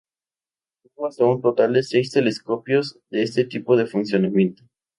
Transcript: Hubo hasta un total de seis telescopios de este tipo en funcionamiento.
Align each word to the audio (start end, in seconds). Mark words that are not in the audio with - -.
Hubo 0.83 1.05
hasta 1.05 1.25
un 1.25 1.43
total 1.43 1.73
de 1.73 1.83
seis 1.83 2.09
telescopios 2.09 2.97
de 3.11 3.21
este 3.21 3.45
tipo 3.45 3.79
en 3.79 3.85
funcionamiento. 3.87 4.63